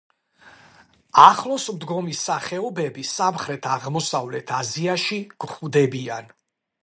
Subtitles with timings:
[1.23, 6.35] ახლოს მდგომი სახეობები სამხრეთ-აღმოსავლეთ აზიაში გვხვდებიან.